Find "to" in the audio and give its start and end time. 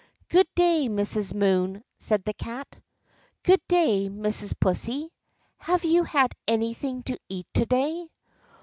7.03-7.19, 7.53-7.67